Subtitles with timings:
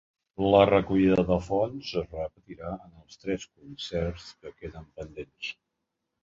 [0.53, 5.53] La recollida de fons es repetirà en els tres concerts que queden pendents.